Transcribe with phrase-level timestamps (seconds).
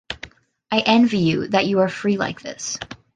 [0.71, 2.79] I envy you that you are free like this.